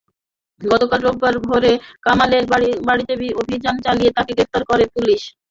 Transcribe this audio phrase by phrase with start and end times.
[0.61, 1.73] গতকাল রোববার ভোরে
[2.05, 2.43] কামালের
[2.87, 5.21] বাড়িতে অভিযান চালিয়ে তাঁকে গ্রেপ্তার করে পুলিশ।